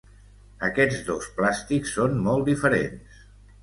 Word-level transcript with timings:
Aquests 0.67 1.03
dos 1.11 1.29
plàstics 1.37 1.95
són 2.01 2.19
molt 2.27 2.53
diferents. 2.53 3.27